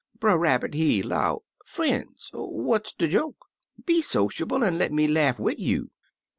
[0.19, 3.45] Brer Rabbit, he 'low, 'Frien's, what's de joke?
[3.85, 5.91] Be sociable an' Ic' me laugh wid you.'